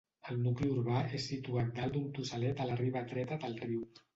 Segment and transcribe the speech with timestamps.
[0.29, 3.89] El nucli urbà és situat dalt d'un tossalet a la riba dreta del riu.